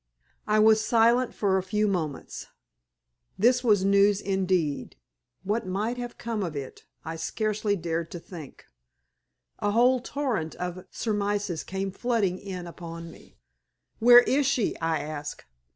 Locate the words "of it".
6.41-6.85